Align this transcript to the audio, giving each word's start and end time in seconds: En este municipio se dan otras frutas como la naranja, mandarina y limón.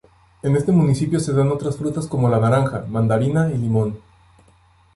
En 0.41 0.55
este 0.55 0.71
municipio 0.71 1.19
se 1.19 1.31
dan 1.31 1.51
otras 1.51 1.77
frutas 1.77 2.07
como 2.07 2.27
la 2.27 2.39
naranja, 2.39 2.83
mandarina 2.89 3.51
y 3.53 3.57
limón. 3.59 3.99